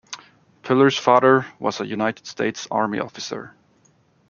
Puller's 0.63 0.97
father 0.97 1.45
was 1.59 1.79
a 1.79 1.85
United 1.85 2.25
States 2.25 2.67
Army 2.71 2.97
officer. 2.99 3.53